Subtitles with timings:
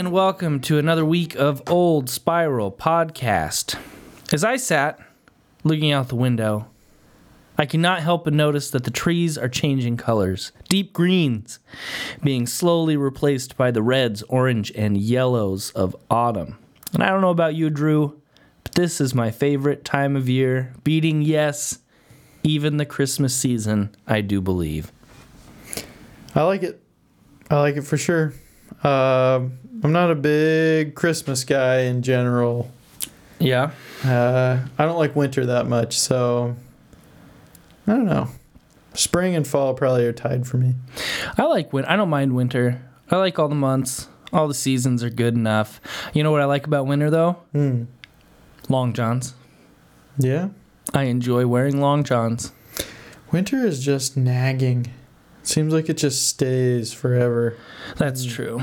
[0.00, 3.78] and welcome to another week of Old Spiral Podcast.
[4.32, 4.98] As I sat
[5.62, 6.68] looking out the window,
[7.58, 10.52] I cannot help but notice that the trees are changing colors.
[10.70, 11.58] Deep greens
[12.24, 16.56] being slowly replaced by the reds, orange, and yellows of autumn.
[16.94, 18.22] And I don't know about you, Drew,
[18.64, 21.78] but this is my favorite time of year, beating, yes,
[22.42, 24.92] even the Christmas season, I do believe.
[26.34, 26.82] I like it.
[27.50, 28.32] I like it for sure.
[28.82, 32.70] Um I'm not a big Christmas guy in general.
[33.38, 33.70] Yeah.
[34.04, 36.56] Uh, I don't like winter that much, so
[37.86, 38.28] I don't know.
[38.94, 40.74] Spring and fall probably are tied for me.
[41.38, 41.84] I like win.
[41.86, 42.82] I don't mind winter.
[43.10, 44.08] I like all the months.
[44.32, 45.80] All the seasons are good enough.
[46.12, 47.32] You know what I like about winter though?
[47.52, 47.84] Hmm.
[48.68, 49.34] Long johns.
[50.18, 50.50] Yeah.
[50.92, 52.52] I enjoy wearing long johns.
[53.32, 54.92] Winter is just nagging.
[55.42, 57.56] Seems like it just stays forever.
[57.96, 58.60] That's true.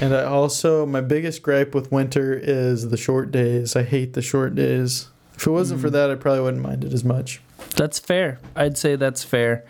[0.00, 3.76] And I also, my biggest gripe with winter is the short days.
[3.76, 5.08] I hate the short days.
[5.34, 7.40] If it wasn't for that, I probably wouldn't mind it as much.
[7.76, 8.38] That's fair.
[8.54, 9.64] I'd say that's fair.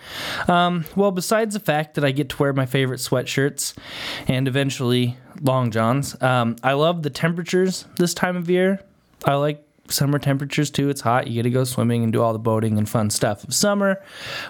[0.48, 3.74] Um, well, besides the fact that I get to wear my favorite sweatshirts
[4.26, 8.80] and eventually long johns, um, I love the temperatures this time of year.
[9.24, 10.88] I like summer temperatures too.
[10.88, 11.26] It's hot.
[11.26, 14.02] You get to go swimming and do all the boating and fun stuff of summer.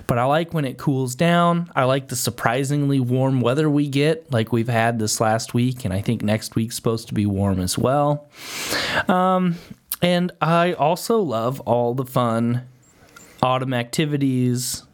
[0.07, 1.71] But I like when it cools down.
[1.75, 5.93] I like the surprisingly warm weather we get, like we've had this last week, and
[5.93, 8.29] I think next week's supposed to be warm as well.
[9.09, 9.57] Um,
[10.01, 12.67] and I also love all the fun
[13.43, 14.85] autumn activities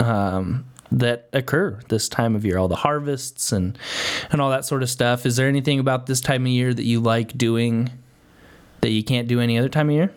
[0.00, 3.78] um, that occur this time of year, all the harvests and
[4.30, 5.26] and all that sort of stuff.
[5.26, 7.90] Is there anything about this time of year that you like doing
[8.84, 10.12] that you can't do any other time of year?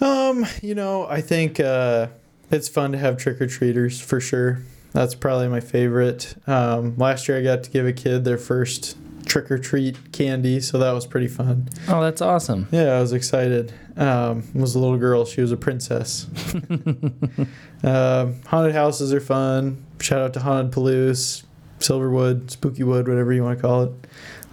[0.00, 2.06] Um, you know, I think uh,
[2.52, 4.60] it's fun to have trick or treaters for sure.
[4.92, 6.36] That's probably my favorite.
[6.46, 10.60] Um, last year I got to give a kid their first trick or treat candy,
[10.60, 11.68] so that was pretty fun.
[11.88, 12.68] Oh, that's awesome.
[12.70, 13.72] Yeah, I was excited.
[13.96, 15.24] Um, was a little girl.
[15.24, 16.26] She was a princess.
[17.82, 19.84] um, haunted houses are fun.
[20.00, 21.42] Shout out to Haunted Palouse,
[21.80, 23.92] Silverwood, Spookywood, whatever you want to call it.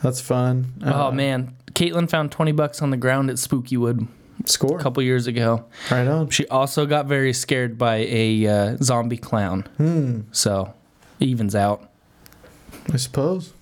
[0.02, 0.74] That's fun.
[0.84, 4.08] oh Uh, man, Caitlin found twenty bucks on the ground at Spookywood
[4.46, 4.80] Score.
[4.80, 5.66] a couple years ago.
[5.91, 6.30] Right on.
[6.30, 10.22] She also got very scared by a uh, zombie clown, Hmm.
[10.31, 10.74] so
[11.19, 11.90] evens out.
[12.91, 13.53] I suppose.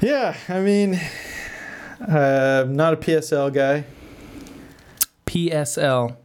[0.00, 1.00] yeah, I mean,
[2.00, 3.84] uh, not a PSL guy.
[5.26, 6.16] PSL.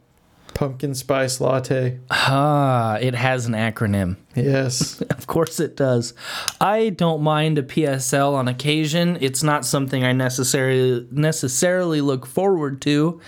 [0.54, 1.98] Pumpkin spice latte.
[2.10, 4.16] Ah, it has an acronym.
[4.34, 5.02] Yes.
[5.22, 6.14] Of course it does.
[6.60, 9.16] I don't mind a PSL on occasion.
[9.20, 13.20] It's not something I necessarily necessarily look forward to.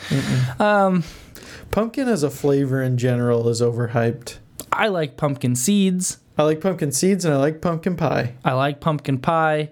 [0.58, 1.04] Um,
[1.70, 4.38] pumpkin as a flavor in general is overhyped.
[4.72, 6.18] I like pumpkin seeds.
[6.36, 8.34] I like pumpkin seeds and I like pumpkin pie.
[8.44, 9.70] I like pumpkin pie.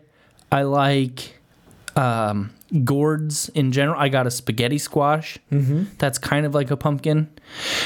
[0.51, 1.41] I like
[1.97, 2.53] um,
[2.84, 4.00] gourds in general.
[4.00, 5.38] I got a spaghetti squash.
[5.50, 5.84] Mm-hmm.
[5.99, 7.28] That's kind of like a pumpkin.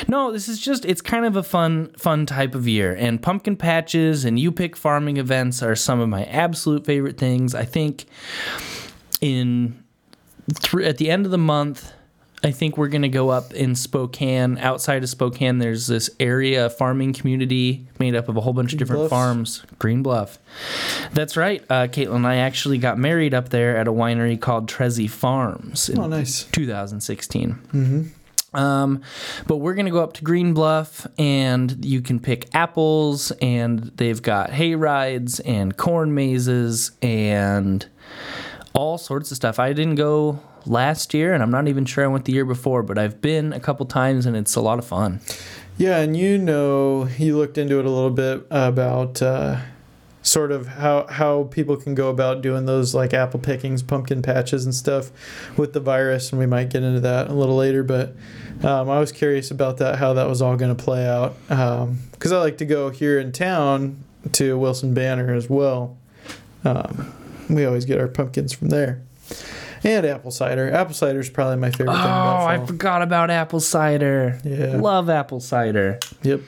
[0.06, 2.94] No, this is just it's kind of a fun fun type of year.
[2.94, 7.54] And pumpkin patches and you pick farming events are some of my absolute favorite things.
[7.54, 8.06] I think
[9.20, 9.82] in
[10.60, 11.92] thr at the end of the month
[12.44, 14.58] I think we're gonna go up in Spokane.
[14.58, 18.78] Outside of Spokane, there's this area farming community made up of a whole bunch of
[18.78, 19.10] different Bluffs.
[19.10, 19.62] farms.
[19.78, 20.38] Green Bluff.
[21.12, 21.64] That's right.
[21.70, 25.88] Uh, Caitlin and I actually got married up there at a winery called Trezzi Farms
[25.88, 26.44] in Oh, nice.
[26.52, 27.54] 2016.
[27.72, 28.56] Mm-hmm.
[28.56, 29.02] Um,
[29.46, 34.22] but we're gonna go up to Green Bluff, and you can pick apples, and they've
[34.22, 37.86] got hay rides and corn mazes and
[38.72, 39.58] all sorts of stuff.
[39.58, 42.82] I didn't go last year, and I'm not even sure I went the year before,
[42.82, 45.20] but I've been a couple times, and it's a lot of fun.
[45.78, 49.60] Yeah, and you know, you looked into it a little bit about uh,
[50.22, 54.64] sort of how how people can go about doing those like apple pickings, pumpkin patches,
[54.64, 55.10] and stuff
[55.56, 57.82] with the virus, and we might get into that a little later.
[57.82, 58.16] But
[58.64, 62.32] um, I was curious about that, how that was all going to play out, because
[62.32, 64.02] I like to go here in town
[64.32, 65.96] to Wilson Banner as well.
[66.64, 67.12] Um,
[67.48, 69.02] we always get our pumpkins from there.
[69.84, 70.72] And apple cider.
[70.72, 74.40] Apple cider is probably my favorite Oh, I forgot about apple cider.
[74.44, 74.76] Yeah.
[74.76, 75.98] Love apple cider.
[76.22, 76.40] Yep.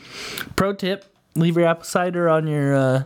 [0.57, 1.05] Pro tip:
[1.37, 3.03] leave your apple cider on your uh,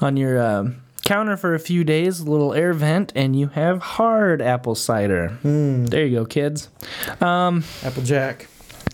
[0.00, 3.80] on your um, counter for a few days, a little air vent, and you have
[3.82, 5.38] hard apple cider.
[5.44, 6.68] Mm, There you go, kids.
[7.20, 8.48] Um, apple jack.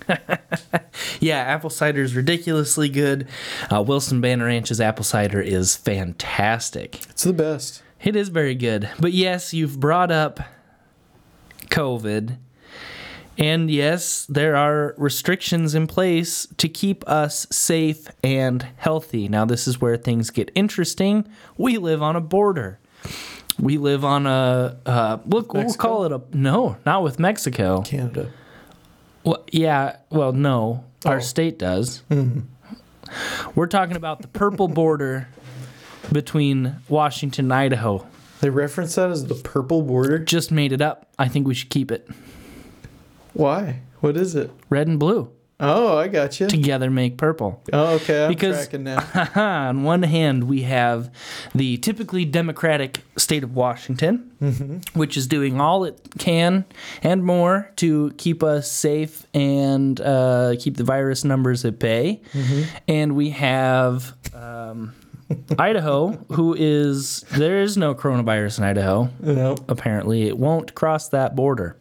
[1.21, 3.29] yeah, apple cider is ridiculously good.
[3.73, 7.05] Uh, Wilson Banner Ranch's apple cider is fantastic.
[7.11, 7.83] It's the best.
[8.03, 8.89] It is very good.
[8.99, 10.41] But yes, you've brought up
[11.69, 12.39] COVID.
[13.39, 19.29] And yes, there are restrictions in place to keep us safe and healthy.
[19.29, 21.27] Now, this is where things get interesting.
[21.57, 22.79] We live on a border.
[23.59, 25.53] We live on a uh, look.
[25.55, 25.83] We'll Mexico?
[25.89, 27.83] call it a no, not with Mexico.
[27.83, 28.31] Canada.
[29.25, 29.97] Well, yeah.
[30.11, 31.21] Well, no, our Oh.
[31.21, 32.03] state does.
[33.55, 35.29] We're talking about the purple border
[36.13, 38.07] between Washington and Idaho.
[38.41, 40.19] They reference that as the purple border.
[40.19, 41.07] Just made it up.
[41.19, 42.09] I think we should keep it
[43.33, 43.81] Why?
[44.01, 44.51] What is it?
[44.71, 45.31] red and blue
[45.63, 46.47] Oh, I got you.
[46.47, 47.63] together make purple.
[47.71, 48.25] Oh, okay.
[48.25, 49.07] I'm Because- tracking now.
[49.69, 51.11] on one hand, we have
[51.55, 54.31] the typically democratic state of Washington,
[54.95, 56.65] which is doing all it can
[57.03, 62.23] and more to keep us safe and uh, keep the virus numbers at bay.
[62.89, 64.95] And we have um,
[65.59, 69.09] Idaho, who is there is no coronavirus in Idaho.
[69.21, 69.57] No.
[69.69, 71.77] Apparently, it won't cross that border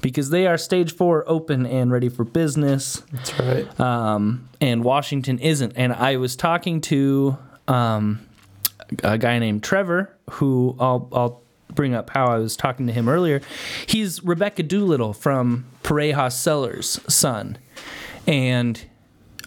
[0.00, 3.80] because they are stage four open and ready for business That's right.
[3.80, 5.72] um, and Washington isn't.
[5.76, 7.38] And I was talking to
[7.68, 8.20] um,
[9.02, 11.42] a guy named Trevor, who I'll, I'll
[11.72, 13.40] bring up how I was talking to him earlier.
[13.86, 17.58] He's Rebecca Doolittle from Parejas Cellars' son.
[18.26, 18.82] And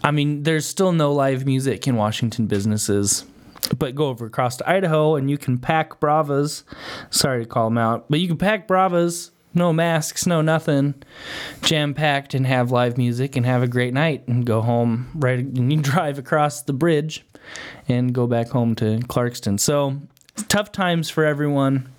[0.06, 3.24] I mean, there's still no live music in Washington businesses.
[3.76, 6.62] But go over across to Idaho and you can pack Bravas.
[7.10, 10.94] Sorry to call them out, but you can pack Bravas, no masks, no nothing,
[11.62, 15.40] jam packed, and have live music and have a great night and go home right.
[15.40, 17.26] And you drive across the bridge
[17.88, 19.58] and go back home to Clarkston.
[19.58, 20.00] So
[20.46, 21.92] tough times for everyone.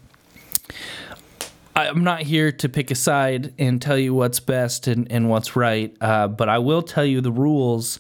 [1.78, 5.56] I'm not here to pick a side and tell you what's best and, and what's
[5.56, 8.00] right, uh, but I will tell you the rules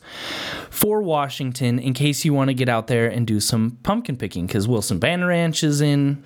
[0.71, 4.47] for Washington in case you want to get out there and do some pumpkin picking
[4.47, 6.23] because Wilson Banner Ranch is in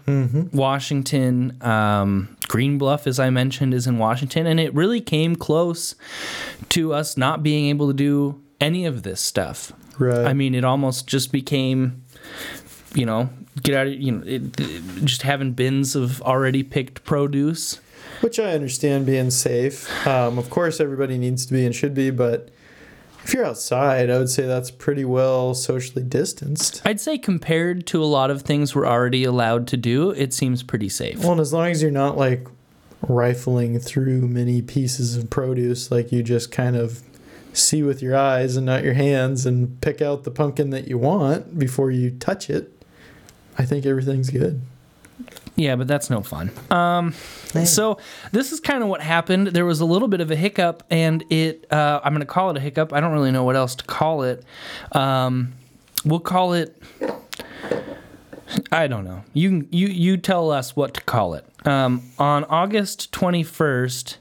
[0.53, 1.62] Washington.
[1.62, 4.48] Um, Green Bluff, as I mentioned, is in Washington.
[4.48, 5.95] And it really came close
[6.69, 9.74] to us not being able to do any of this stuff.
[10.00, 10.25] Right.
[10.25, 12.03] I mean, it almost just became,
[12.94, 13.30] you know,
[13.64, 17.80] get out of, you know, it, it- just having bins of already picked produce.
[18.22, 19.90] Which I understand being safe.
[20.08, 22.50] Um, of course, everybody needs to be and should be, but
[23.24, 26.82] if you're outside, I would say that's pretty well socially distanced.
[26.86, 30.62] I'd say compared to a lot of things we're already allowed to do, it seems
[30.64, 31.20] pretty safe.
[31.20, 32.48] Well, and as long as you're not like
[33.08, 37.02] rifling through many pieces of produce, like you just kind of
[37.54, 40.98] see with your eyes and not your hands and pick out the pumpkin that you
[40.98, 42.81] want before you touch it,
[43.57, 44.62] I think everything's good.
[45.56, 46.50] Yeah, but that's no fun.
[46.71, 47.13] Um,
[47.65, 47.98] so
[48.31, 49.48] this is kind of what happened.
[49.48, 51.71] There was a little bit of a hiccup, and it.
[51.71, 52.94] Uh, I'm going to call it a hiccup.
[52.94, 54.44] I don't really know what else to call it.
[54.94, 55.53] Um,
[56.06, 56.81] we'll call it.
[58.71, 59.24] I don't know.
[59.33, 61.45] You can- you you tell us what to call it.
[61.65, 64.18] Um, on August 21st.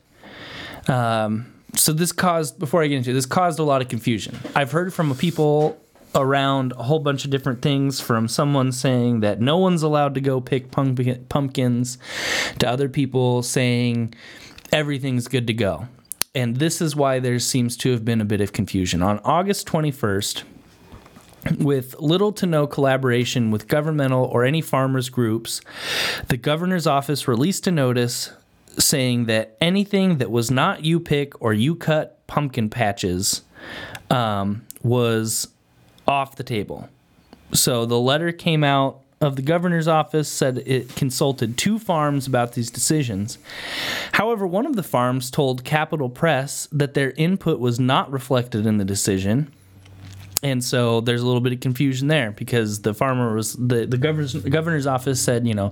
[0.89, 4.39] Um, so this caused before I get into it, this caused a lot of confusion.
[4.55, 5.81] I've heard from people
[6.15, 10.21] around a whole bunch of different things from someone saying that no one's allowed to
[10.21, 11.99] go pick pumpkins
[12.59, 14.15] to other people saying
[14.73, 15.87] everything's good to go.
[16.35, 19.03] And this is why there seems to have been a bit of confusion.
[19.03, 20.45] On August 21st,
[21.59, 25.61] with little to no collaboration with governmental or any farmers groups,
[26.29, 28.31] the governor's office released a notice
[28.79, 33.43] saying that anything that was not you pick or you cut pumpkin patches
[34.11, 35.49] um, was
[36.11, 36.89] off the table.
[37.53, 42.55] So the letter came out of the governor's office said it consulted two farms about
[42.55, 43.39] these decisions.
[44.13, 48.79] However, one of the farms told Capital Press that their input was not reflected in
[48.79, 49.53] the decision.
[50.43, 53.99] And so there's a little bit of confusion there because the farmer was the the
[53.99, 55.71] governor's the governor's office said you know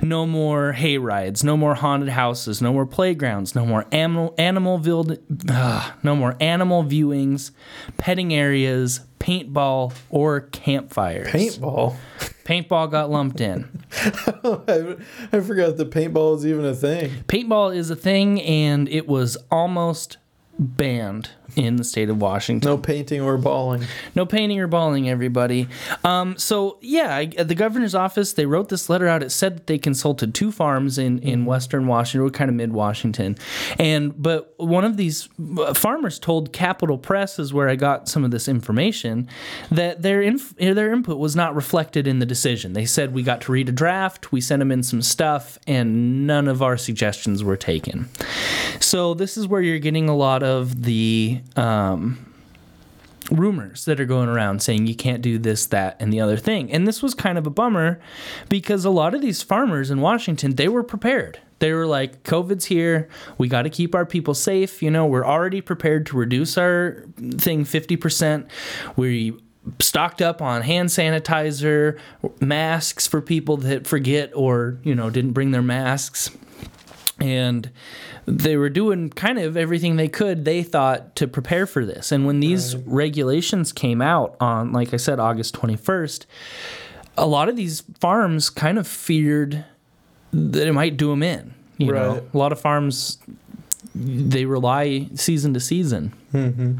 [0.00, 4.78] no more hay rides, no more haunted houses, no more playgrounds, no more animal animal
[4.78, 7.50] viewed, uh, no more animal viewings,
[7.98, 11.28] petting areas, paintball or campfires.
[11.28, 11.96] Paintball.
[12.44, 13.68] Paintball got lumped in.
[13.92, 14.96] I,
[15.32, 17.10] I forgot that paintball is even a thing.
[17.26, 20.18] Paintball is a thing, and it was almost
[20.58, 22.68] banned in the state of Washington.
[22.68, 23.84] No painting or balling.
[24.14, 25.68] No painting or balling, everybody.
[26.04, 29.22] Um, so yeah, I, the governor's office, they wrote this letter out.
[29.22, 32.72] It said that they consulted two farms in, in Western Washington, or kind of mid
[32.72, 33.36] Washington,
[33.78, 38.24] and but one of these uh, farmers told Capital Press, is where I got some
[38.24, 39.28] of this information,
[39.70, 42.74] that their inf- their input was not reflected in the decision.
[42.74, 46.26] They said we got to read a draft, we sent them in some stuff, and
[46.26, 48.08] none of our suggestions were taken.
[48.80, 52.34] So this is where you're getting a lot of the um,
[53.30, 56.70] rumors that are going around saying you can't do this, that, and the other thing.
[56.72, 58.00] And this was kind of a bummer
[58.48, 61.40] because a lot of these farmers in Washington, they were prepared.
[61.58, 63.08] They were like, COVID's here.
[63.38, 64.82] We got to keep our people safe.
[64.82, 68.48] You know, we're already prepared to reduce our thing 50%.
[68.96, 69.40] We
[69.80, 71.98] stocked up on hand sanitizer,
[72.40, 76.30] masks for people that forget or, you know, didn't bring their masks.
[77.18, 77.70] And
[78.26, 82.12] they were doing kind of everything they could, they thought, to prepare for this.
[82.12, 86.26] And when these regulations came out on, like I said, August 21st,
[87.16, 89.64] a lot of these farms kind of feared
[90.32, 91.54] that it might do them in.
[91.78, 92.22] You know, Right.
[92.34, 93.18] a lot of farms
[93.94, 96.76] they rely season to season, mm-hmm.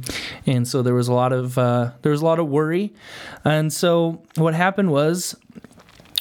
[0.46, 2.92] and so there was a lot of uh, there was a lot of worry.
[3.44, 5.34] And so what happened was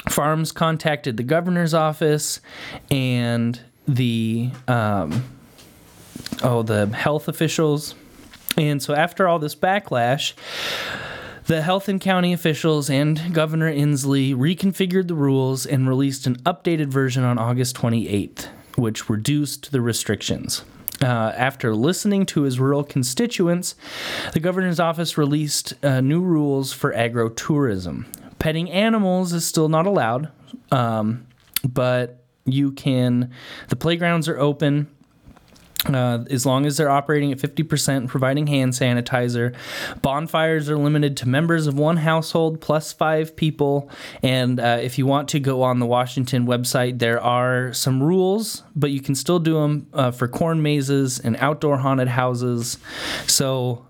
[0.09, 2.39] farms contacted the governor's office
[2.91, 5.23] and the um,
[6.43, 7.95] oh the health officials,
[8.57, 10.33] and so after all this backlash.
[11.45, 16.87] The health and county officials and Governor Inslee reconfigured the rules and released an updated
[16.87, 20.63] version on August 28th, which reduced the restrictions.
[21.03, 23.75] Uh, after listening to his rural constituents,
[24.33, 28.07] the governor's office released uh, new rules for agro-tourism.
[28.39, 30.31] Petting animals is still not allowed,
[30.71, 31.27] um,
[31.63, 33.31] but you can.
[33.69, 34.87] The playgrounds are open
[35.93, 39.55] uh, as long as they're operating at 50% and providing hand sanitizer.
[40.01, 43.89] Bonfires are limited to members of one household plus five people.
[44.23, 48.63] And uh, if you want to go on the Washington website, there are some rules,
[48.75, 52.77] but you can still do them uh, for corn mazes and outdoor haunted houses.
[53.27, 53.85] So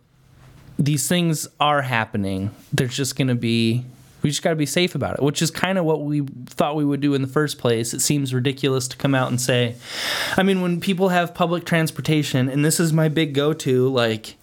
[0.77, 2.51] these things are happening.
[2.73, 3.85] There's just going to be.
[4.25, 6.75] We just got to be safe about it, which is kind of what we thought
[6.75, 7.93] we would do in the first place.
[7.93, 9.75] It seems ridiculous to come out and say,
[10.35, 14.35] I mean, when people have public transportation, and this is my big go to, like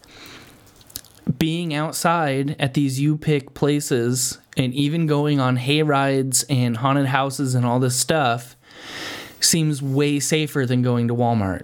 [1.37, 7.07] being outside at these U pick places and even going on hay rides and haunted
[7.07, 8.55] houses and all this stuff
[9.41, 11.63] seems way safer than going to Walmart,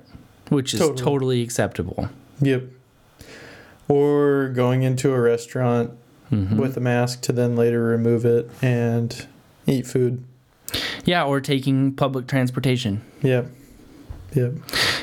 [0.49, 1.01] which is Totally.
[1.01, 2.09] totally, acceptable.
[2.41, 2.63] Yep.
[3.88, 5.91] Or going into a restaurant
[6.31, 9.27] with a mask to then later remove it and
[9.65, 10.24] eat food.
[11.05, 13.01] Yeah, or taking public transportation.
[13.21, 13.48] Yep.
[14.36, 14.53] Yep.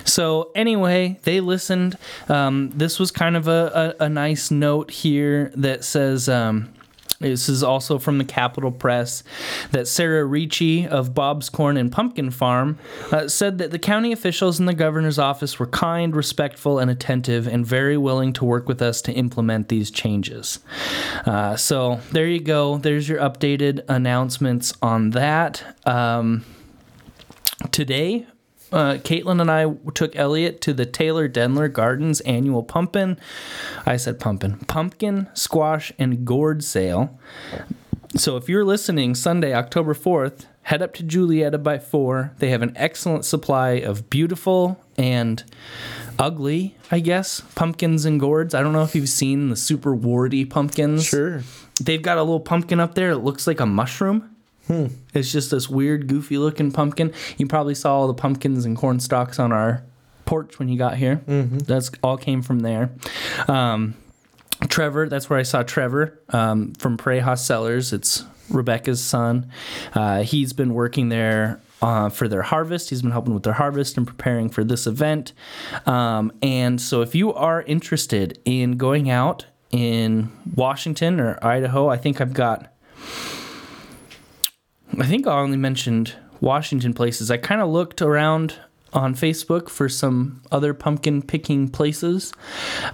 [0.04, 1.98] So anyway, they listened.
[2.28, 6.28] Um, this was kind of a, a, a nice note here that says.
[6.28, 6.72] Um,
[7.20, 9.22] this is also from the Capital Press
[9.70, 12.78] that Sarah Ricci of Bob's Corn and Pumpkin Farm
[13.10, 17.46] uh, said that the county officials in the governor's office were kind, respectful, and attentive,
[17.46, 20.60] and very willing to work with us to implement these changes.
[21.24, 22.78] Uh, so there you go.
[22.78, 25.62] There's your updated announcements on that.
[25.86, 26.44] Um,
[27.70, 28.26] today,
[28.72, 33.18] uh, Caitlin and I took Elliot to the Taylor Denler Gardens annual pumpkin.
[33.84, 37.18] I said pumpkin, pumpkin, squash, and gourd sale.
[38.16, 42.32] So if you're listening Sunday, October 4th, head up to Juliaetta by 4.
[42.38, 45.44] They have an excellent supply of beautiful and
[46.18, 48.54] ugly, I guess, pumpkins and gourds.
[48.54, 51.04] I don't know if you've seen the super warty pumpkins.
[51.04, 51.42] Sure.
[51.80, 53.10] They've got a little pumpkin up there.
[53.10, 54.35] It looks like a mushroom.
[55.14, 57.12] It's just this weird, goofy looking pumpkin.
[57.38, 59.82] You probably saw all the pumpkins and corn stalks on our
[60.24, 61.22] porch when you got here.
[61.26, 61.58] Mm-hmm.
[61.58, 62.90] That's all came from there.
[63.48, 63.94] Um,
[64.68, 67.92] Trevor, that's where I saw Trevor um, from Parejas Cellars.
[67.92, 69.50] It's Rebecca's son.
[69.94, 72.90] Uh, he's been working there uh, for their harvest.
[72.90, 75.32] He's been helping with their harvest and preparing for this event.
[75.84, 81.96] Um, and so, if you are interested in going out in Washington or Idaho, I
[81.96, 82.72] think I've got.
[84.98, 87.30] I think I only mentioned Washington places.
[87.30, 88.54] I kind of looked around
[88.92, 92.32] on Facebook for some other pumpkin picking places,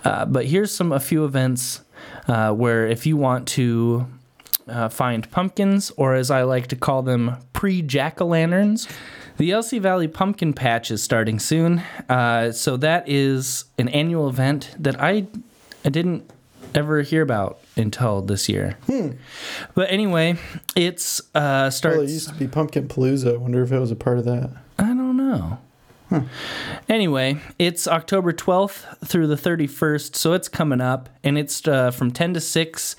[0.05, 1.83] uh, but here's some a few events
[2.27, 4.07] uh, where if you want to
[4.69, 8.89] uh, find pumpkins, or as I like to call them, pre jack o' lanterns.
[9.39, 11.83] The LC Valley Pumpkin Patch is starting soon.
[12.09, 15.27] Uh, so that is an annual event that I
[15.85, 16.31] I didn't
[16.75, 18.77] ever hear about until this year.
[19.75, 20.37] But anyway,
[20.77, 21.97] it's uh, starts.
[21.97, 23.35] Well, it used to be Pumpkin Palooza.
[23.35, 24.51] I wonder if it was a part of that.
[24.79, 25.59] I don't know.
[26.89, 32.11] Anyway, it's October 12th through the 31st, so it's coming up, and it's uh, from
[32.11, 32.97] 10 to 6,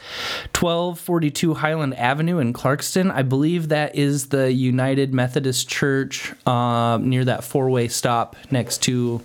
[0.59, 3.11] 1242 Highland Avenue in Clarkston.
[3.11, 8.81] I believe that is the United Methodist Church uh, near that four way stop next
[8.83, 9.21] to,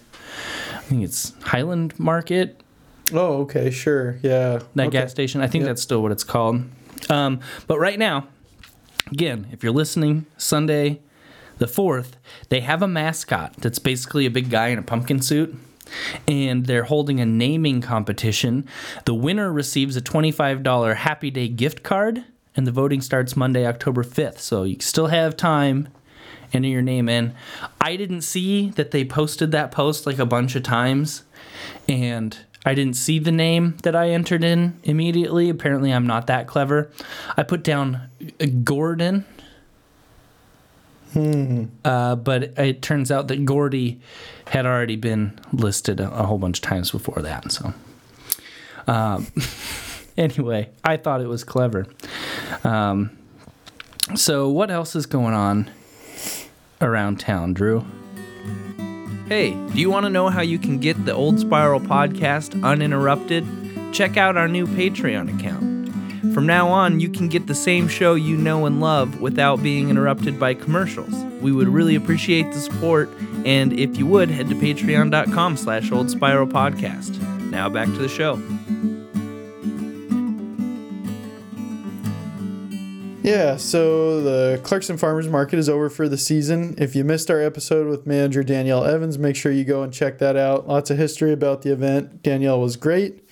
[0.75, 2.61] I think it's Highland Market,
[3.13, 4.61] Oh, okay, sure, yeah.
[4.75, 4.99] that okay.
[5.01, 5.41] gas station.
[5.41, 5.69] I think Yep.
[5.71, 6.63] that's still what it's called.
[7.09, 8.27] Um, but right now,
[9.11, 11.01] again, if you're listening Sunday,
[11.59, 12.13] the 4th,
[12.49, 15.57] they have a mascot that's basically a big guy in a pumpkin suit.
[16.27, 18.69] And they're holding a naming competition.
[19.07, 22.25] The winner receives a $25 Happy Day gift card,
[22.55, 24.39] and the voting starts Monday, October 5th.
[24.39, 25.89] So you still have time
[26.53, 27.35] enter your name in.
[27.81, 31.23] I didn't see that they posted that post like a bunch of times,
[31.89, 32.39] and
[32.69, 35.49] I didn't see the name that I entered in immediately.
[35.49, 36.91] Apparently, I'm not that clever.
[37.35, 39.25] I put down uh, Gordon.
[41.83, 44.03] Uh, but it turns out that Gordy
[44.49, 47.51] had already been listed a, a whole bunch of times before that.
[47.51, 47.73] So,
[48.87, 49.29] um,
[50.19, 51.87] anyway, I thought it was clever.
[52.65, 53.17] Um,
[54.15, 55.71] so, what else is going on
[56.83, 57.87] around town, Drew?
[59.29, 63.47] Hey, do you want to know how you can get the Old Spiral podcast uninterrupted?
[63.93, 66.33] Check out our new Patreon account.
[66.33, 69.91] From now on, you can get the same show you know and love without being
[69.91, 71.13] interrupted by commercials.
[71.43, 73.11] We would really appreciate the support,
[73.45, 77.21] and if you would, head to patreon.com slash old spiral podcast.
[77.51, 78.41] Now back to the show.
[83.29, 86.75] Yeah, so the Clarkston Farmers Market is over for the season.
[86.79, 90.17] If you missed our episode with manager Danielle Evans, make sure you go and check
[90.17, 90.67] that out.
[90.67, 92.23] Lots of history about the event.
[92.23, 93.23] Danielle was great.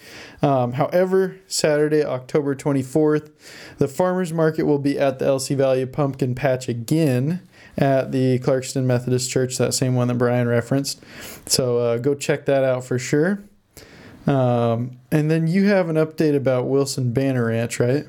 [0.42, 3.30] Um, however, Saturday, October 24th,
[3.78, 7.40] the farmers market will be at the LC Valley Pumpkin Patch again
[7.78, 11.02] at the Clarkston Methodist Church, that same one that Brian referenced.
[11.46, 13.42] So uh, go check that out for sure.
[14.26, 18.06] Um, and then you have an update about Wilson Banner Ranch, right?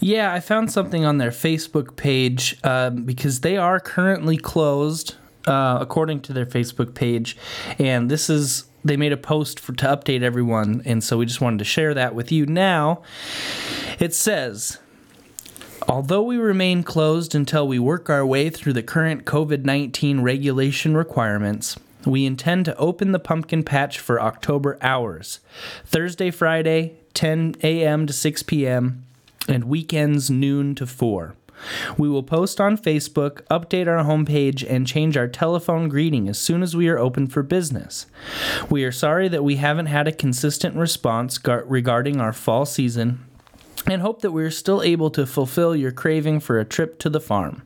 [0.00, 5.78] Yeah, I found something on their Facebook page um, because they are currently closed, uh,
[5.80, 7.36] according to their Facebook page.
[7.78, 10.82] And this is, they made a post for to update everyone.
[10.84, 13.02] And so we just wanted to share that with you now.
[13.98, 14.78] It says,
[15.88, 20.96] Although we remain closed until we work our way through the current COVID 19 regulation
[20.96, 25.40] requirements, we intend to open the pumpkin patch for October hours
[25.84, 28.06] Thursday, Friday, 10 a.m.
[28.06, 29.04] to 6 p.m.,
[29.48, 31.34] and weekends noon to 4.
[31.96, 36.62] We will post on Facebook, update our homepage, and change our telephone greeting as soon
[36.62, 38.06] as we are open for business.
[38.70, 43.24] We are sorry that we haven't had a consistent response gar- regarding our fall season
[43.86, 47.10] and hope that we are still able to fulfill your craving for a trip to
[47.10, 47.62] the farm.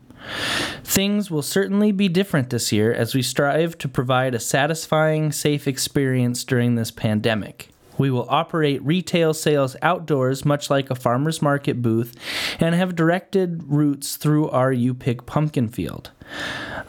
[0.84, 5.66] Things will certainly be different this year as we strive to provide a satisfying, safe
[5.66, 7.68] experience during this pandemic.
[8.02, 12.16] We will operate retail sales outdoors, much like a farmer's market booth,
[12.58, 16.10] and have directed routes through our U Pick pumpkin field.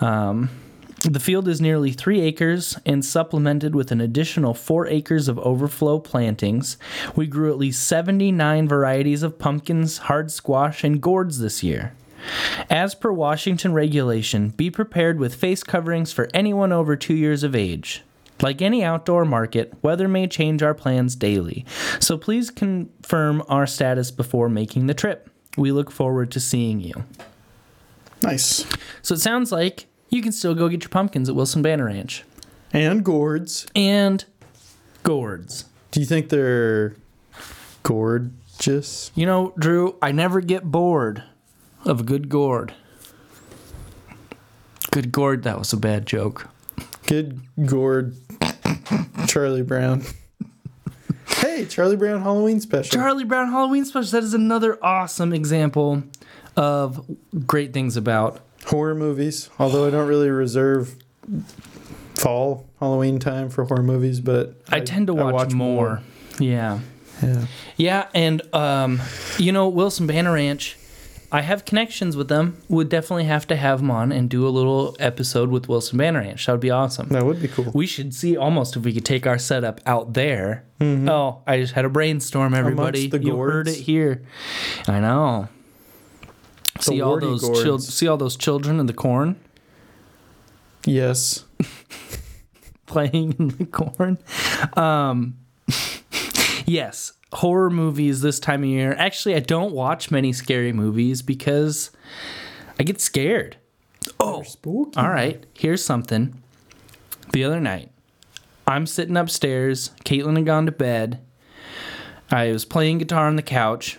[0.02, 0.50] Um,
[1.04, 6.00] the field is nearly three acres and supplemented with an additional four acres of overflow
[6.00, 6.78] plantings.
[7.16, 11.94] We grew at least 79 varieties of pumpkins, hard squash, and gourds this year.
[12.72, 17.54] As per Washington regulation, be prepared with face coverings for anyone over two years of
[17.54, 18.04] age.
[18.44, 21.66] Like any outdoor market, weather may change our plans daily,
[22.00, 25.30] so please confirm our status before making the trip.
[25.58, 27.06] We look forward to seeing you.
[28.22, 28.66] Nice.
[29.02, 32.24] So it sounds like you can still go get your pumpkins at Wilson Banner Ranch
[32.74, 33.66] And gourds.
[33.76, 34.26] and
[35.04, 35.66] gourds.
[35.92, 36.96] Do you think they're
[37.84, 39.12] gorgeous?
[39.16, 41.24] You know, Drew, I never get bored
[41.86, 42.74] of a good gourd.
[44.92, 46.50] Good gourd, that was a bad joke.
[47.08, 48.16] Good gourd.
[49.28, 50.04] Charlie Brown.
[51.28, 52.92] Hey, Charlie Brown Halloween special.
[52.92, 54.12] Charlie Brown Halloween special.
[54.12, 56.04] That is another awesome example
[56.56, 57.04] of
[57.48, 58.40] great things about.
[58.66, 59.50] horror movies.
[59.60, 60.96] Although I don't really reserve
[62.16, 66.02] fall Halloween time for horror movies, but I, tend to watch, more.
[66.40, 66.80] Yeah.
[67.22, 67.46] Yeah.
[67.78, 69.02] Yeah, and um,
[69.38, 70.78] you know, Wilson Banner Ranch,
[71.34, 72.62] I have connections with them.
[72.70, 76.20] Would definitely have to have them on and do a little episode with Wilson Banner
[76.20, 76.46] Ranch.
[76.46, 77.10] That would be awesome.
[77.10, 77.72] That would be cool.
[77.74, 80.64] We should see almost if we could take our setup out there.
[80.80, 83.10] Oh, I just had a brainstorm, everybody.
[83.10, 83.18] Mm-hmm.
[83.18, 84.22] the you heard it here.
[84.88, 85.48] I know.
[86.80, 89.38] see all those chil- see all those children in the corn
[90.86, 91.46] Yes.
[92.86, 94.18] playing in the corn.
[94.76, 95.38] Um,
[96.66, 98.96] yes, horror movies this time of year.
[98.98, 101.92] Actually, I don't watch many scary movies because
[102.80, 103.58] I get scared.
[104.20, 104.98] Oh, Spooky.
[104.98, 105.46] all right.
[105.54, 106.42] Here's something.
[107.32, 107.90] The other night,
[108.68, 109.92] I'm sitting upstairs.
[110.06, 111.20] Caitlin had gone to bed.
[112.30, 113.98] I was playing guitar on the couch.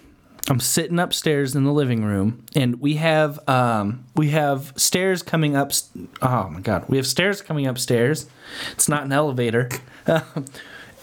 [0.48, 5.56] I'm sitting upstairs in the living room, and we have um, we have stairs coming
[5.56, 5.72] up.
[6.20, 8.26] Oh my god, we have stairs coming upstairs.
[8.72, 9.70] It's not an elevator,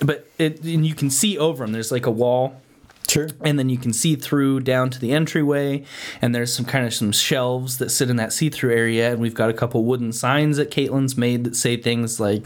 [0.05, 1.71] but it and you can see over them.
[1.73, 2.55] There's like a wall
[3.07, 3.27] Sure.
[3.43, 5.83] and then you can see through down to the entryway
[6.21, 9.33] and there's some kind of some shelves that sit in that see-through area and we've
[9.33, 12.45] got a couple wooden signs that caitlin's made that say things like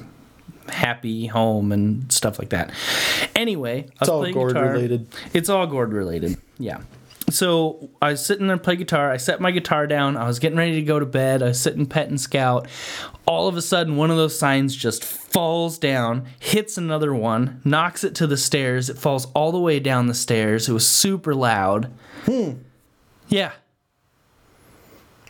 [0.70, 2.72] happy home and stuff like that
[3.36, 4.72] anyway It's all gourd guitar.
[4.72, 5.08] related.
[5.36, 6.80] it's all gourd related yeah
[7.30, 9.12] so I was sitting there play guitar.
[9.12, 10.18] I set my guitar down.
[10.18, 11.42] I was getting ready to go to bed.
[11.42, 12.68] I was sitting pet and scout.
[13.26, 18.04] All of a sudden, one of those signs just falls down, hits another one, knocks
[18.04, 18.90] it to the stairs.
[18.90, 20.70] It falls all the way down the stairs.
[20.70, 21.92] It was super loud.
[22.26, 22.52] Hmm.
[23.28, 23.52] Yeah.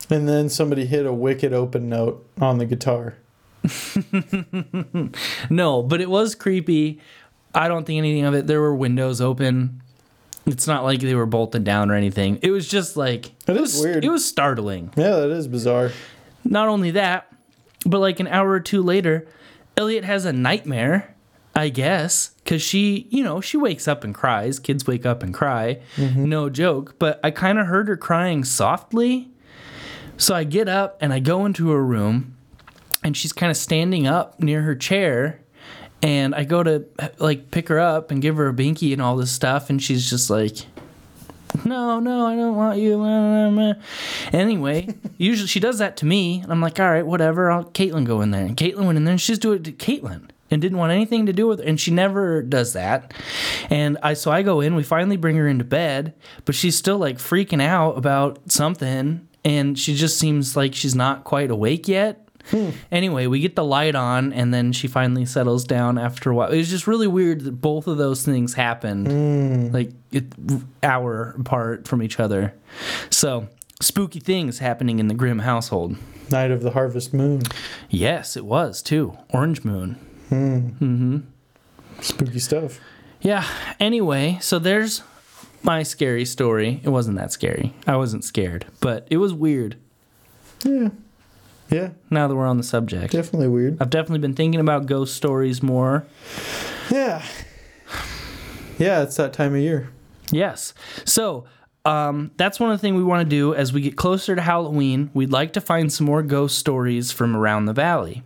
[0.10, 3.15] And then somebody hit a wicked open note on the guitar.
[5.49, 6.99] No, but it was creepy.
[7.53, 8.47] I don't think anything of it.
[8.47, 9.81] There were windows open.
[10.45, 12.39] It's not like they were bolted down or anything.
[12.41, 14.05] It was just like It was weird.
[14.05, 14.91] It was startling.
[14.95, 15.91] Yeah, that is bizarre.
[16.43, 17.27] Not only that,
[17.86, 19.27] but like an hour or two later,
[19.75, 21.15] Elliot has a nightmare,
[21.55, 24.60] I guess, because she, you know, she wakes up and cries.
[24.60, 25.81] Kids wake up and cry.
[25.95, 26.25] Mm-hmm.
[26.25, 26.95] No joke.
[26.99, 29.29] But I kind of heard her crying softly.
[30.17, 32.38] So I get up and I go into her room,
[33.03, 35.41] and she's kind of standing up near her chair.
[36.05, 36.85] And I go to
[37.17, 40.07] like pick her up and give her a binky and all this stuff, and she's
[40.07, 40.57] just like,
[41.65, 43.75] no, no, I don't want you.
[44.31, 47.49] Anyway, usually she does that to me, and I'm like, all right, whatever.
[47.49, 49.71] I'll Caitlin go in there, and Caitlin went in there, and she's doing it to
[49.71, 53.11] Caitlin, and didn't want anything to do with, her and she never does that.
[53.71, 54.75] And I, so I go in.
[54.75, 56.13] We finally bring her into bed,
[56.45, 61.23] but she's still like freaking out about something, and she just seems like she's not
[61.23, 62.24] quite awake yet.
[62.91, 66.51] Anyway, we get the light on, and then she finally settles down after a while.
[66.51, 70.25] It was just really weird that both of those things happened, like it,
[70.84, 72.53] hour apart from each other.
[73.10, 73.47] So
[73.81, 75.97] spooky things happening in the Grimm household.
[76.31, 77.43] Night of the Harvest Moon.
[77.89, 79.17] Yes, it was too.
[79.29, 79.97] Orange moon.
[80.29, 81.17] Mm hmm.
[82.01, 82.79] Spooky stuff.
[83.21, 83.45] Yeah.
[83.79, 85.01] Anyway, so there's
[85.63, 86.81] my scary story.
[86.84, 87.73] It wasn't that scary.
[87.88, 89.77] I wasn't scared, but it was weird.
[90.63, 90.89] Yeah.
[91.69, 93.78] Yeah, Now that we're on the subject, definitely weird.
[93.82, 96.06] I've definitely been thinking about ghost stories more.
[96.91, 97.25] Yeah.
[98.78, 99.89] Yeah, it's that time of year.
[100.32, 100.73] Yes.
[101.06, 101.45] So
[101.86, 104.41] um, that's one of the things we want to do as we get closer to
[104.41, 105.10] Halloween.
[105.13, 108.21] We'd like to find some more ghost stories from around the valley.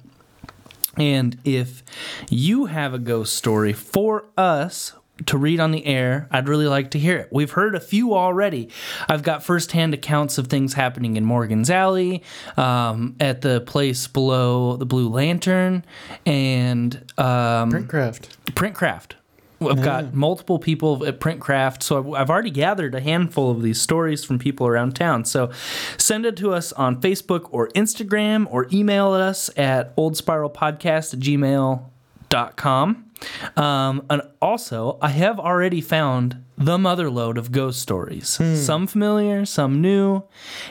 [0.98, 1.84] And if
[2.30, 4.94] you have a ghost story for us
[5.26, 7.30] to read on the air, I'd really like to hear it.
[7.32, 8.70] We've heard a few already.
[9.08, 12.24] I've got firsthand accounts of things happening in Morgan's Alley,
[12.58, 15.84] um, at the place below the Blue Lantern,
[16.26, 18.30] and um, Printcraft.
[18.54, 19.14] Printcraft.
[19.62, 23.82] I've got multiple people at Printcraft, so I've, I've already gathered a handful of these
[23.82, 25.26] stories from people around town.
[25.26, 25.52] So
[25.98, 33.09] send it to us on Facebook or Instagram or email us at oldspiralpodcast at gmail.com.
[33.56, 38.28] Um, and also, I have already found the mother load of ghost stories.
[38.30, 40.24] Some familiar, some new.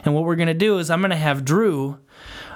[0.04, 1.98] And what we're going to do is I'm going to have Drew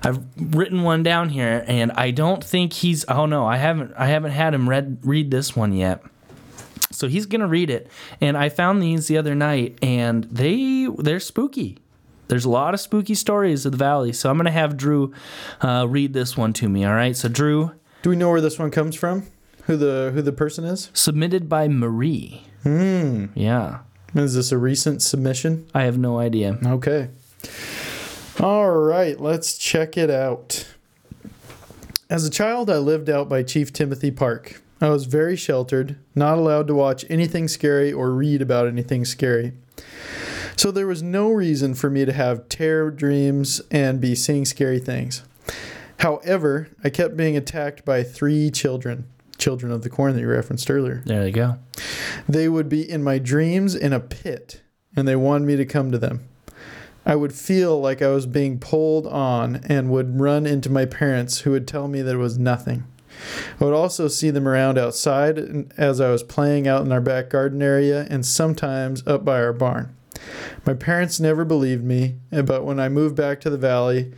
[0.04, 3.04] I've written one down here, and I don't think he's.
[3.08, 3.92] Oh no, I haven't.
[3.96, 6.02] I haven't had him read read this one yet.
[6.90, 7.88] So he's gonna read it,
[8.20, 11.78] and I found these the other night, and they they're spooky.
[12.28, 15.12] There's a lot of spooky stories of the valley, so I'm gonna have Drew
[15.60, 16.84] uh, read this one to me.
[16.84, 19.26] All right, so Drew, Do we know where this one comes from?
[19.66, 20.90] Who the who the person is?
[20.92, 22.42] submitted by Marie.
[22.62, 23.26] Hmm.
[23.34, 23.80] Yeah,
[24.14, 25.66] Is this a recent submission?
[25.74, 26.58] I have no idea.
[26.64, 27.08] Okay.
[28.40, 30.66] All right, let's check it out.
[32.08, 34.62] As a child, I lived out by Chief Timothy Park.
[34.80, 39.52] I was very sheltered, not allowed to watch anything scary or read about anything scary.
[40.56, 44.78] So there was no reason for me to have terror dreams and be seeing scary
[44.78, 45.22] things.
[45.98, 49.06] However, I kept being attacked by three children,
[49.42, 51.02] children of the corn that you referenced earlier.
[51.04, 51.58] There you go.
[52.28, 54.62] They would be in my dreams in a pit,
[54.94, 56.28] and they wanted me to come to them.
[57.04, 61.40] I would feel like I was being pulled on and would run into my parents,
[61.40, 62.84] who would tell me that it was nothing.
[63.60, 67.28] I would also see them around outside as I was playing out in our back
[67.28, 69.94] garden area and sometimes up by our barn.
[70.64, 74.12] My parents never believed me, but when I moved back to the valley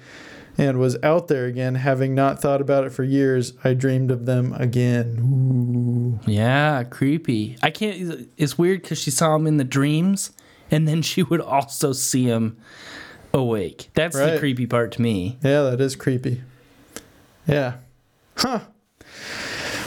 [0.57, 4.27] and was out there again, having not thought about it for years, I dreamed of
[4.27, 5.19] them again.
[5.21, 6.31] Ooh.
[6.31, 7.57] Yeah, creepy.
[7.63, 8.29] I can't.
[8.37, 10.33] It's weird because she saw him in the dreams,
[10.71, 12.57] and then she would also see him
[13.33, 13.91] awake.
[13.95, 15.39] That's the creepy part to me.
[15.43, 16.43] Yeah, that is creepy.
[17.47, 17.75] Yeah.
[18.37, 18.61] Huh.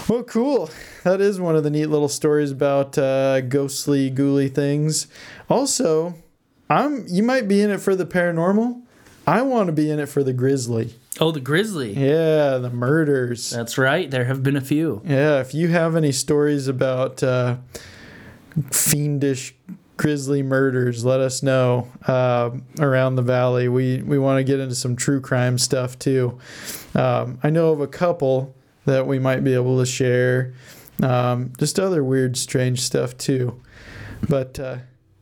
[0.07, 0.69] Well, cool.
[1.03, 5.07] That is one of the neat little stories about uh, ghostly, ghouly things.
[5.49, 6.15] Also,
[6.69, 8.81] I'm you might be in it for the paranormal.
[9.27, 10.95] I want to be in it for the Grizzly.
[11.19, 11.93] Oh, the grizzly.
[11.93, 13.49] Yeah, the murders.
[13.49, 14.09] That's right.
[14.09, 15.01] There have been a few.
[15.03, 17.57] Yeah, if you have any stories about uh,
[18.71, 19.55] fiendish,
[19.97, 23.67] Grisly murders, let us know um around the valley.
[23.67, 26.37] We we want to get into some true crime stuff too.
[26.93, 30.53] Um, I know of a couple that we might be able to share.
[31.01, 33.59] Um, just other weird, strange stuff too.
[34.29, 34.77] But uh,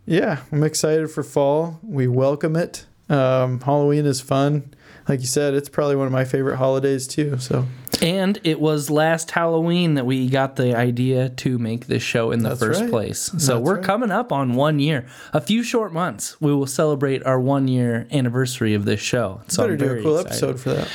[0.06, 1.80] yeah, I'm excited for fall.
[1.82, 2.86] We welcome it.
[3.10, 4.74] Um, Halloween is fun.
[5.08, 7.38] Like you said, it's probably one of my favorite holidays too.
[7.38, 7.68] So
[8.02, 12.42] And it was last Halloween that we got the idea to make this show in
[12.42, 12.90] the That's first right.
[12.90, 13.20] place.
[13.20, 13.84] So That's we're right.
[13.84, 15.06] coming up on one year.
[15.34, 19.42] A few short months, we will celebrate our one year anniversary of this show.
[19.48, 20.50] So better do a cool excited.
[20.50, 20.88] episode for that.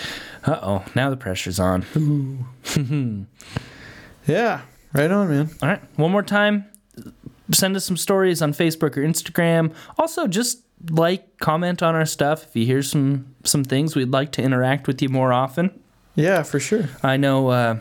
[0.44, 1.84] Uh oh, now the pressure's on.
[4.26, 4.60] Yeah,
[4.92, 5.50] right on, man.
[5.62, 6.66] All right, one more time.
[7.52, 9.72] Send us some stories on Facebook or Instagram.
[9.98, 12.44] Also, just like, comment on our stuff.
[12.44, 15.78] If you hear some some things, we'd like to interact with you more often.
[16.14, 16.88] Yeah, for sure.
[17.02, 17.78] I know uh,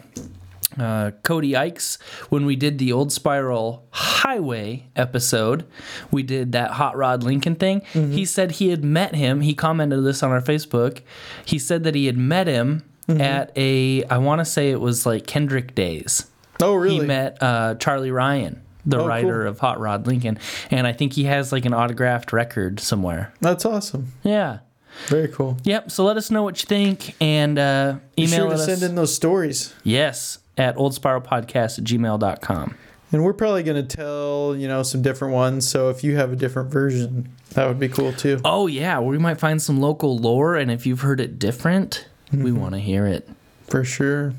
[0.77, 1.97] uh, Cody Ikes,
[2.29, 5.65] when we did the Old Spiral Highway episode,
[6.11, 7.81] we did that Hot Rod Lincoln thing.
[7.93, 9.41] He said he had met him.
[9.41, 11.01] He commented this on our Facebook.
[11.43, 15.05] He said that he had met him at a, I want to say it was
[15.05, 16.27] like Kendrick Days.
[16.61, 16.99] Oh, really?
[16.99, 19.47] He met uh, Charlie Ryan, the Oh, writer cool.
[19.49, 20.37] of Hot Rod Lincoln.
[20.71, 23.33] And I think he has like an autographed record somewhere.
[23.41, 24.13] That's awesome.
[24.23, 24.59] Yeah.
[25.07, 25.57] Very cool.
[25.63, 25.91] Yep.
[25.91, 28.65] So let us know what you think and uh, Be sure to us.
[28.65, 29.73] send in those stories.
[29.83, 32.75] Yes, at oldspiralpodcast at gmail.com.
[33.11, 35.67] And we're probably going to tell, you know, some different ones.
[35.67, 38.39] So if you have a different version, that would be cool too.
[38.45, 42.51] Oh, yeah, we might find some local lore, and if you've heard it different, we
[42.51, 43.27] want to hear it.
[43.67, 44.33] For sure.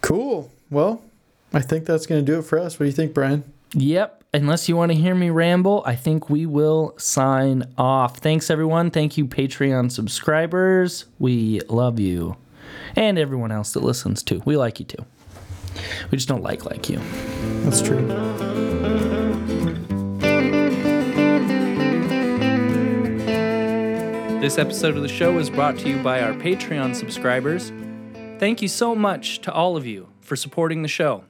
[0.00, 0.50] Cool.
[0.70, 1.02] Well,
[1.52, 2.78] I think that's going to do it for us.
[2.78, 3.44] What do you think, Brian?
[3.74, 4.24] Yep.
[4.32, 8.18] Unless you want to hear me ramble, I think we will sign off.
[8.18, 8.90] Thanks, everyone.
[8.90, 11.06] Thank you, Patreon subscribers.
[11.18, 12.36] We love you.
[12.94, 14.42] And everyone else that listens too.
[14.44, 15.04] We like you too.
[16.10, 17.00] We just don't like like you.
[17.64, 18.06] That's true.
[24.40, 27.72] This episode of the show is brought to you by our Patreon subscribers.
[28.38, 31.24] Thank you so much to all of you for supporting the show.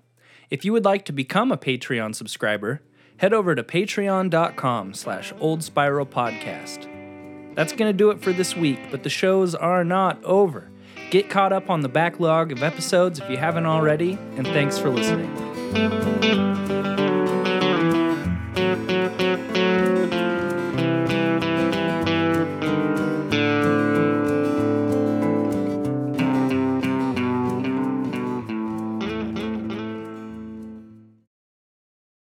[0.50, 2.82] If you would like to become a Patreon subscriber,
[3.18, 6.88] head over to patreon.com slash old spiral podcast.
[7.54, 10.68] That's going to do it for this week, but the shows are not over.
[11.10, 14.90] Get caught up on the backlog of episodes if you haven't already, and thanks for
[14.90, 15.30] listening.